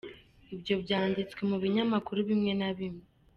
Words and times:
Ibyo 0.53 0.73
byanditswe 0.83 1.41
mu 1.49 1.57
binyamakuru 1.63 2.19
bimwe 2.29 2.51
na 2.59 2.69
bimwe. 2.77 3.05